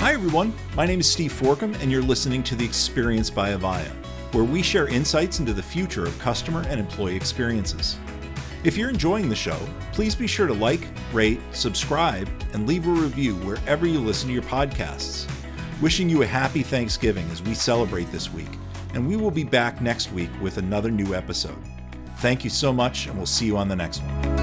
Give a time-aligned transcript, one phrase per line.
[0.00, 0.52] Hi everyone.
[0.76, 3.90] My name is Steve Forkum, and you're listening to The Experience by Avaya,
[4.32, 7.96] where we share insights into the future of customer and employee experiences.
[8.62, 9.58] If you're enjoying the show,
[9.92, 14.34] please be sure to like, rate, subscribe, and leave a review wherever you listen to
[14.34, 15.26] your podcasts.
[15.80, 18.58] Wishing you a happy Thanksgiving as we celebrate this week,
[18.92, 21.62] and we will be back next week with another new episode.
[22.18, 24.33] Thank you so much, and we'll see you on the next one.